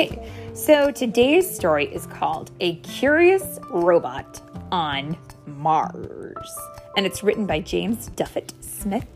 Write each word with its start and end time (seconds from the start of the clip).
Okay, 0.00 0.32
so 0.54 0.90
today's 0.90 1.54
story 1.54 1.84
is 1.84 2.06
called 2.06 2.50
A 2.60 2.76
Curious 2.76 3.58
Robot 3.68 4.40
on 4.72 5.14
Mars. 5.44 6.58
And 6.96 7.04
it's 7.04 7.22
written 7.22 7.44
by 7.44 7.60
James 7.60 8.08
Duffett 8.16 8.54
Smith. 8.64 9.06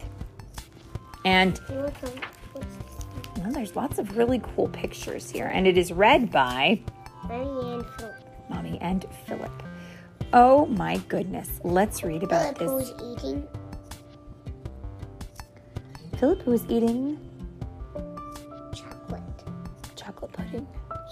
And 1.24 1.58
well, 1.68 3.50
there's 3.50 3.74
lots 3.74 3.98
of 3.98 4.18
really 4.18 4.42
cool 4.54 4.68
pictures 4.68 5.30
here. 5.30 5.46
And 5.46 5.66
it 5.66 5.78
is 5.78 5.90
read 5.90 6.30
by 6.30 6.82
Mommy 7.30 7.72
and 7.72 7.86
Philip. 7.96 8.14
Mommy 8.50 8.78
and 8.82 9.06
Philip. 9.26 9.62
Oh 10.34 10.66
my 10.66 10.98
goodness. 11.08 11.48
Let's 11.64 12.02
read 12.02 12.22
about 12.22 12.58
Philip 12.58 12.78
this. 12.78 12.90
who's 12.90 13.22
eating 13.24 13.48
Philip 16.18 16.42
who 16.42 16.52
is 16.52 16.66
eating 16.68 17.23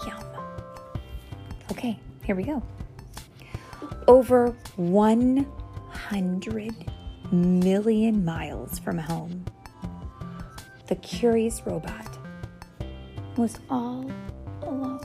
Yum. 0.05 0.23
Okay, 1.71 1.97
here 2.23 2.35
we 2.35 2.43
go. 2.43 2.61
Over 4.07 4.55
100 4.75 6.75
million 7.31 8.25
miles 8.25 8.79
from 8.79 8.97
home, 8.97 9.45
the 10.87 10.95
curious 10.95 11.61
robot 11.65 12.17
was 13.37 13.59
all 13.69 14.11
alone. 14.61 14.99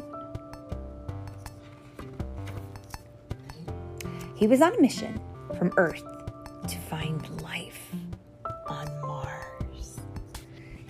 He 4.36 4.46
was 4.46 4.62
on 4.62 4.74
a 4.74 4.80
mission 4.80 5.20
from 5.56 5.72
Earth 5.76 6.04
to 6.68 6.78
find 6.78 7.42
life 7.42 7.90
on 8.68 8.86
Mars. 9.00 10.00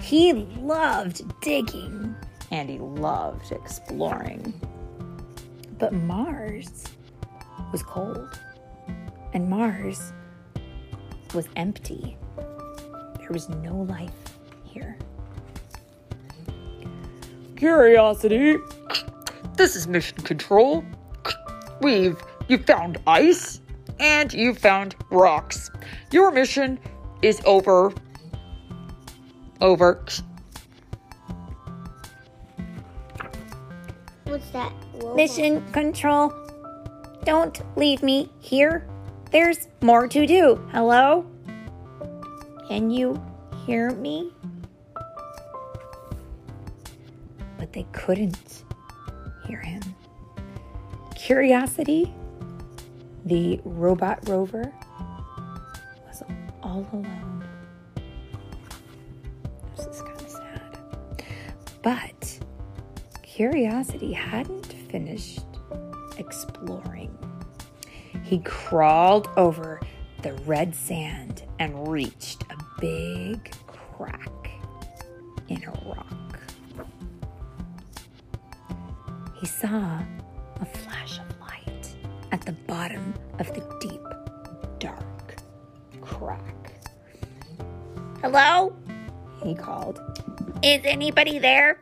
He 0.01 0.33
loved 0.33 1.23
digging 1.41 2.15
and 2.51 2.69
he 2.69 2.79
loved 2.79 3.53
exploring. 3.53 4.53
But 5.79 5.93
Mars 5.93 6.85
was 7.73 7.83
cold, 7.83 8.41
and 9.33 9.49
Mars 9.49 10.13
was 11.35 11.49
empty. 11.57 12.17
There 12.37 13.29
was 13.31 13.49
no 13.49 13.77
life 13.83 14.39
here. 14.65 14.97
Curiosity. 17.57 18.57
This 19.57 19.77
is 19.77 19.87
mission 19.87 20.19
control. 20.19 20.85
We've 21.81 22.17
you 22.49 22.59
found 22.59 22.99
ice 23.07 23.61
and 24.01 24.33
you 24.33 24.55
found 24.55 24.97
rocks. 25.11 25.71
Your 26.11 26.31
mission 26.31 26.79
is 27.21 27.43
over. 27.45 27.93
Over. 29.61 30.05
What's 34.29 34.51
that? 34.51 34.73
Mission 35.17 35.65
control, 35.73 36.33
don't 37.25 37.61
leave 37.77 38.03
me 38.03 38.31
here. 38.41 38.87
There's 39.31 39.69
more 39.81 40.07
to 40.09 40.27
do. 40.27 40.57
Hello? 40.71 41.25
Can 42.69 42.91
you 42.91 43.19
hear 43.67 43.91
me? 43.93 44.33
But 47.59 47.73
they 47.73 47.87
couldn't 47.93 48.65
hear 49.47 49.61
him. 49.61 49.83
Curiosity, 51.15 52.13
the 53.25 53.61
robot 53.65 54.29
rover, 54.29 54.73
was 56.07 56.23
all 56.63 56.87
alone. 56.93 57.45
This 59.75 59.87
is 59.87 60.03
kind 60.03 60.21
of 60.21 60.29
sad. 60.29 60.79
But 61.83 62.18
Curiosity 63.39 64.13
hadn't 64.13 64.67
finished 64.91 65.45
exploring. 66.17 67.17
He 68.25 68.41
crawled 68.41 69.29
over 69.37 69.81
the 70.23 70.33
red 70.45 70.75
sand 70.75 71.45
and 71.61 71.87
reached 71.87 72.43
a 72.51 72.57
big 72.81 73.53
crack 73.69 74.51
in 75.47 75.63
a 75.63 75.71
rock. 75.89 76.41
He 79.39 79.47
saw 79.47 80.03
a 80.61 80.65
flash 80.65 81.21
of 81.21 81.41
light 81.41 81.95
at 82.33 82.41
the 82.41 82.57
bottom 82.67 83.15
of 83.39 83.47
the 83.55 83.61
deep, 83.81 84.81
dark 84.81 85.37
crack. 86.01 86.73
Hello? 88.21 88.75
He 89.45 89.55
called. 89.55 90.01
Is 90.65 90.81
anybody 90.83 91.39
there? 91.39 91.81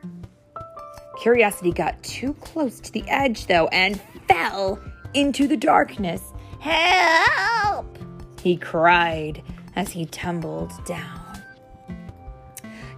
Curiosity 1.21 1.71
got 1.71 2.01
too 2.03 2.33
close 2.35 2.79
to 2.79 2.91
the 2.91 3.03
edge, 3.09 3.47
though, 3.47 3.67
and 3.67 3.99
fell 4.27 4.79
into 5.13 5.47
the 5.47 5.57
darkness. 5.57 6.21
Help! 6.59 7.97
He 8.41 8.55
cried 8.55 9.41
as 9.75 9.91
he 9.91 10.05
tumbled 10.05 10.71
down. 10.85 11.41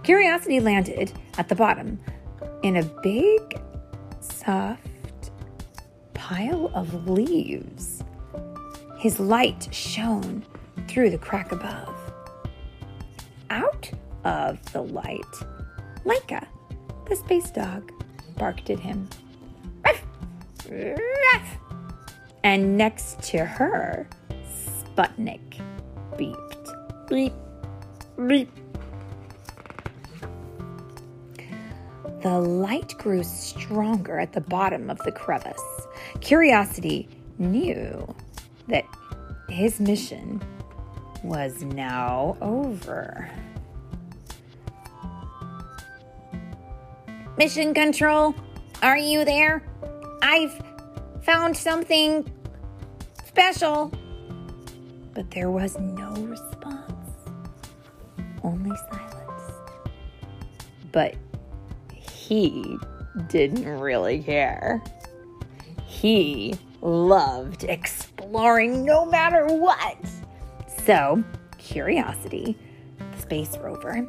Curiosity 0.02 0.60
landed 0.60 1.12
at 1.38 1.48
the 1.48 1.54
bottom 1.54 1.98
in 2.62 2.76
a 2.76 2.82
big, 3.02 3.60
soft 4.20 5.30
pile 6.14 6.70
of 6.74 7.08
leaves. 7.08 8.02
His 8.98 9.18
light 9.18 9.68
shone 9.72 10.44
through 10.88 11.10
the 11.10 11.18
crack 11.18 11.52
above. 11.52 11.94
Out 13.50 13.90
of 14.24 14.60
the 14.72 14.82
light, 14.82 15.20
Laika, 16.04 16.46
the 17.08 17.16
space 17.16 17.50
dog, 17.50 17.90
barked 18.40 18.70
at 18.70 18.80
him. 18.80 19.06
And 22.42 22.78
next 22.78 23.22
to 23.24 23.44
her, 23.44 24.08
Sputnik 24.48 25.60
beeped. 26.16 27.08
Beep, 27.08 27.34
beep. 28.26 28.50
The 32.22 32.38
light 32.38 32.94
grew 32.98 33.22
stronger 33.22 34.18
at 34.18 34.32
the 34.32 34.40
bottom 34.40 34.88
of 34.88 34.98
the 35.00 35.12
crevice. 35.12 35.60
Curiosity 36.20 37.08
knew 37.38 38.14
that 38.68 38.84
his 39.48 39.80
mission 39.80 40.40
was 41.22 41.62
now 41.62 42.38
over. 42.40 43.30
Mission 47.40 47.72
Control, 47.72 48.34
are 48.82 48.98
you 48.98 49.24
there? 49.24 49.62
I've 50.20 50.62
found 51.22 51.56
something 51.56 52.30
special. 53.24 53.90
But 55.14 55.30
there 55.30 55.50
was 55.50 55.78
no 55.78 56.10
response, 56.16 57.08
only 58.42 58.76
silence. 58.92 59.54
But 60.92 61.14
he 61.88 62.76
didn't 63.28 63.64
really 63.64 64.22
care. 64.22 64.82
He 65.86 66.52
loved 66.82 67.64
exploring 67.64 68.84
no 68.84 69.06
matter 69.06 69.46
what. 69.46 69.96
So, 70.84 71.24
Curiosity, 71.56 72.58
the 72.98 73.18
space 73.22 73.56
rover, 73.56 74.06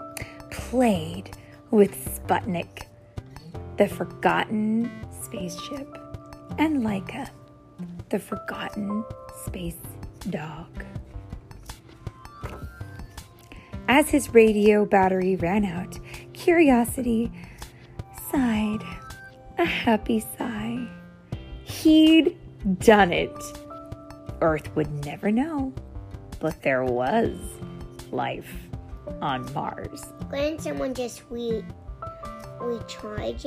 played 0.49 1.31
with 1.69 1.95
Sputnik 1.95 2.87
the 3.81 3.87
forgotten 3.87 4.91
spaceship, 5.23 5.97
and 6.59 6.83
Laika, 6.83 7.27
the 8.09 8.19
forgotten 8.19 9.03
space 9.43 9.79
dog. 10.29 10.85
As 13.87 14.07
his 14.07 14.35
radio 14.35 14.85
battery 14.85 15.35
ran 15.35 15.65
out, 15.65 15.97
Curiosity 16.33 17.31
sighed 18.31 18.83
a 19.57 19.65
happy 19.65 20.23
sigh. 20.37 20.87
He'd 21.63 22.37
done 22.81 23.11
it. 23.11 23.35
Earth 24.41 24.75
would 24.75 24.91
never 25.03 25.31
know, 25.31 25.73
but 26.39 26.61
there 26.61 26.85
was 26.85 27.35
life 28.11 28.53
on 29.23 29.51
Mars. 29.55 30.05
Couldn't 30.29 30.61
someone 30.61 30.93
just 30.93 31.23
re 31.31 31.63
recharge? 32.61 33.45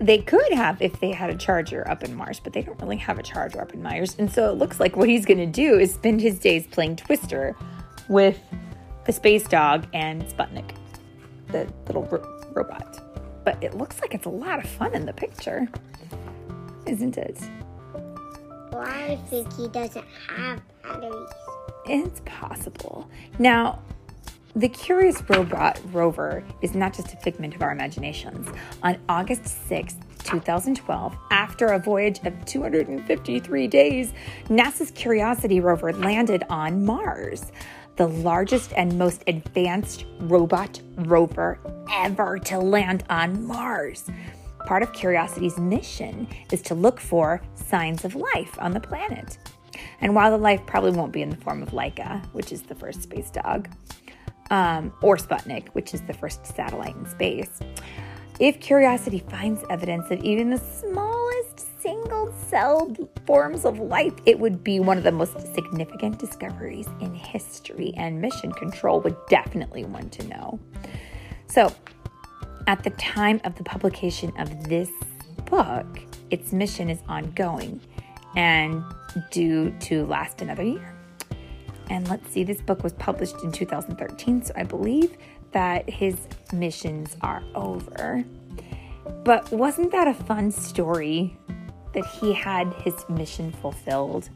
They 0.00 0.18
could 0.18 0.52
have 0.52 0.80
if 0.80 1.00
they 1.00 1.10
had 1.10 1.30
a 1.30 1.36
charger 1.36 1.88
up 1.88 2.04
in 2.04 2.14
Mars, 2.14 2.40
but 2.40 2.52
they 2.52 2.62
don't 2.62 2.80
really 2.80 2.98
have 2.98 3.18
a 3.18 3.22
charger 3.22 3.60
up 3.60 3.74
in 3.74 3.82
Mars. 3.82 4.14
And 4.18 4.30
so 4.30 4.50
it 4.50 4.54
looks 4.56 4.78
like 4.78 4.96
what 4.96 5.08
he's 5.08 5.26
going 5.26 5.38
to 5.38 5.46
do 5.46 5.78
is 5.78 5.92
spend 5.92 6.20
his 6.20 6.38
days 6.38 6.66
playing 6.66 6.96
Twister 6.96 7.56
with 8.08 8.38
the 9.06 9.12
space 9.12 9.48
dog 9.48 9.86
and 9.92 10.22
Sputnik, 10.22 10.70
the 11.48 11.66
little 11.86 12.04
ro- 12.04 12.44
robot. 12.52 13.44
But 13.44 13.62
it 13.62 13.74
looks 13.74 14.00
like 14.00 14.14
it's 14.14 14.26
a 14.26 14.30
lot 14.30 14.62
of 14.62 14.70
fun 14.70 14.94
in 14.94 15.06
the 15.06 15.12
picture, 15.12 15.66
isn't 16.86 17.16
it? 17.16 17.40
Well, 18.70 18.82
I 18.82 19.16
think 19.30 19.52
he 19.54 19.68
doesn't 19.68 20.06
have 20.28 20.60
batteries. 20.82 21.28
It's 21.86 22.20
possible. 22.26 23.08
Now, 23.38 23.82
the 24.58 24.68
Curious 24.68 25.22
Robot 25.28 25.80
rover 25.92 26.42
is 26.62 26.74
not 26.74 26.92
just 26.92 27.14
a 27.14 27.16
figment 27.18 27.54
of 27.54 27.62
our 27.62 27.70
imaginations. 27.70 28.48
On 28.82 28.98
August 29.08 29.46
6, 29.68 29.94
2012, 30.24 31.16
after 31.30 31.66
a 31.66 31.78
voyage 31.78 32.18
of 32.24 32.44
253 32.44 33.68
days, 33.68 34.12
NASA's 34.46 34.90
Curiosity 34.90 35.60
rover 35.60 35.92
landed 35.92 36.42
on 36.50 36.84
Mars, 36.84 37.52
the 37.94 38.08
largest 38.08 38.72
and 38.76 38.98
most 38.98 39.22
advanced 39.28 40.06
robot 40.22 40.82
rover 40.96 41.60
ever 41.94 42.40
to 42.40 42.58
land 42.58 43.04
on 43.08 43.46
Mars. 43.46 44.10
Part 44.66 44.82
of 44.82 44.92
Curiosity's 44.92 45.56
mission 45.56 46.26
is 46.50 46.62
to 46.62 46.74
look 46.74 46.98
for 46.98 47.40
signs 47.54 48.04
of 48.04 48.16
life 48.16 48.58
on 48.58 48.72
the 48.72 48.80
planet. 48.80 49.38
And 50.00 50.16
while 50.16 50.32
the 50.32 50.36
life 50.36 50.66
probably 50.66 50.90
won't 50.90 51.12
be 51.12 51.22
in 51.22 51.30
the 51.30 51.36
form 51.36 51.62
of 51.62 51.70
Laika, 51.70 52.26
which 52.32 52.50
is 52.50 52.62
the 52.62 52.74
first 52.74 53.04
space 53.04 53.30
dog, 53.30 53.68
um, 54.50 54.92
or 55.02 55.16
Sputnik, 55.16 55.68
which 55.68 55.94
is 55.94 56.02
the 56.02 56.14
first 56.14 56.46
satellite 56.46 56.96
in 56.96 57.06
space, 57.06 57.60
if 58.40 58.60
Curiosity 58.60 59.24
finds 59.28 59.64
evidence 59.68 60.10
of 60.10 60.22
even 60.22 60.50
the 60.50 60.58
smallest 60.58 61.80
single 61.80 62.32
celled 62.48 63.08
forms 63.26 63.64
of 63.64 63.78
life, 63.78 64.14
it 64.26 64.38
would 64.38 64.62
be 64.62 64.78
one 64.78 64.96
of 64.96 65.04
the 65.04 65.12
most 65.12 65.40
significant 65.54 66.18
discoveries 66.18 66.86
in 67.00 67.14
history, 67.14 67.92
and 67.96 68.20
Mission 68.20 68.52
Control 68.52 69.00
would 69.00 69.16
definitely 69.28 69.84
want 69.84 70.12
to 70.12 70.26
know. 70.28 70.60
So, 71.46 71.74
at 72.66 72.84
the 72.84 72.90
time 72.90 73.40
of 73.44 73.56
the 73.56 73.64
publication 73.64 74.32
of 74.38 74.68
this 74.68 74.90
book, 75.46 75.86
its 76.30 76.52
mission 76.52 76.90
is 76.90 77.00
ongoing 77.08 77.80
and 78.36 78.84
due 79.30 79.70
to 79.80 80.04
last 80.06 80.42
another 80.42 80.62
year. 80.62 80.97
And 81.90 82.08
let's 82.08 82.30
see, 82.30 82.44
this 82.44 82.60
book 82.60 82.82
was 82.82 82.92
published 82.94 83.42
in 83.42 83.52
2013, 83.52 84.42
so 84.44 84.52
I 84.56 84.64
believe 84.64 85.16
that 85.52 85.88
his 85.88 86.16
missions 86.52 87.16
are 87.22 87.42
over. 87.54 88.24
But 89.24 89.50
wasn't 89.50 89.92
that 89.92 90.06
a 90.06 90.14
fun 90.14 90.50
story 90.50 91.36
that 91.94 92.04
he 92.06 92.32
had 92.32 92.72
his 92.74 92.94
mission 93.08 93.52
fulfilled? 93.52 94.28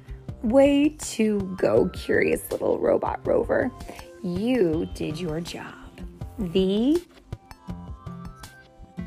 Way 0.42 0.90
to 1.00 1.40
go, 1.58 1.88
curious 1.90 2.50
little 2.50 2.78
robot 2.78 3.20
rover. 3.26 3.70
You 4.22 4.88
did 4.94 5.20
your 5.20 5.40
job. 5.40 5.74
The 6.38 7.02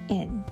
end. 0.09 0.43